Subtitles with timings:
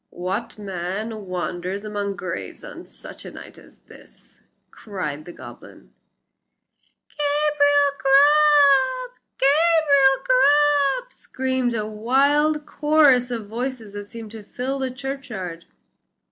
[0.09, 5.93] "What man wanders among graves on such a night as this?" cried the goblin.
[7.09, 9.19] "Gabriel Grubb!
[9.37, 15.65] Gabriel Grubb!" screamed a wild chorus of voices that seemed to fill the churchyard.